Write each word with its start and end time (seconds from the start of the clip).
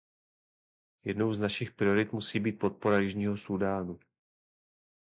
Jednou 1.05 1.33
z 1.33 1.39
našich 1.39 1.71
priorit 1.71 2.11
musí 2.11 2.39
být 2.39 2.51
podpora 2.59 2.99
Jižního 2.99 3.37
Súdánu. 3.37 3.99